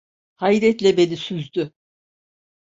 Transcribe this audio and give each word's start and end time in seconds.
Hayretle 0.35 0.97
beni 0.97 1.17
süzdü. 1.17 1.71